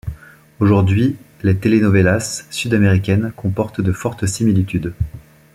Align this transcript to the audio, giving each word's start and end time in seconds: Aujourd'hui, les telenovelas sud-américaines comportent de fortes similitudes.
Aujourd'hui, 0.59 1.15
les 1.43 1.55
telenovelas 1.59 2.41
sud-américaines 2.49 3.31
comportent 3.37 3.81
de 3.81 3.91
fortes 3.91 4.25
similitudes. 4.25 4.95